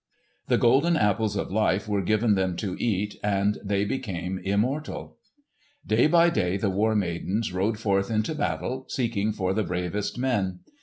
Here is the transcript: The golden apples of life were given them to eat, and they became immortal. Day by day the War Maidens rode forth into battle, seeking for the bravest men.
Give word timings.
The 0.47 0.57
golden 0.57 0.97
apples 0.97 1.35
of 1.35 1.51
life 1.51 1.87
were 1.87 2.01
given 2.01 2.33
them 2.33 2.55
to 2.55 2.75
eat, 2.83 3.19
and 3.23 3.59
they 3.63 3.85
became 3.85 4.39
immortal. 4.39 5.17
Day 5.85 6.07
by 6.07 6.31
day 6.31 6.57
the 6.57 6.71
War 6.71 6.95
Maidens 6.95 7.53
rode 7.53 7.77
forth 7.77 8.09
into 8.09 8.33
battle, 8.33 8.85
seeking 8.87 9.31
for 9.31 9.53
the 9.53 9.61
bravest 9.61 10.17
men. 10.17 10.61